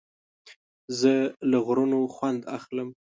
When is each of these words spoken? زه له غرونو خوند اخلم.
زه 0.99 1.13
له 1.49 1.57
غرونو 1.65 1.99
خوند 2.15 2.41
اخلم. 2.57 2.89